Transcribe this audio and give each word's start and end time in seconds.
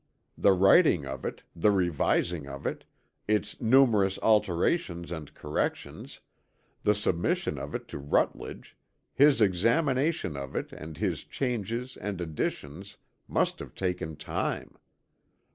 The 0.35 0.53
writing 0.53 1.05
of 1.05 1.25
it, 1.25 1.43
the 1.55 1.69
revising 1.69 2.47
of 2.47 2.65
it, 2.65 2.85
its 3.27 3.61
numerous 3.61 4.17
alterations 4.23 5.11
and 5.11 5.31
corrections, 5.35 6.21
the 6.81 6.95
submission 6.95 7.59
of 7.59 7.75
it 7.75 7.87
to 7.89 7.99
Rutledge, 7.99 8.75
his 9.13 9.41
examination 9.41 10.35
of 10.35 10.55
it 10.55 10.73
and 10.73 10.97
his 10.97 11.23
changes 11.23 11.97
and 11.97 12.19
additions 12.19 12.97
must 13.27 13.59
have 13.59 13.75
taken 13.75 14.15
time. 14.15 14.75